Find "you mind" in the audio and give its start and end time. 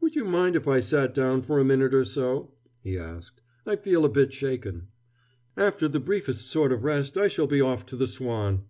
0.14-0.54